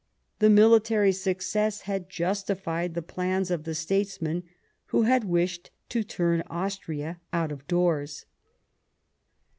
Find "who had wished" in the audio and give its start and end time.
4.87-5.69